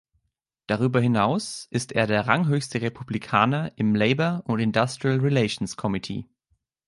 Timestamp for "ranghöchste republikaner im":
2.25-3.93